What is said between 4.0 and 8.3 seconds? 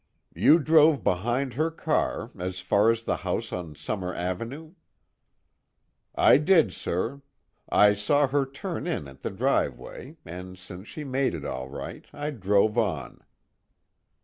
Avenue?" "I did, sir. I saw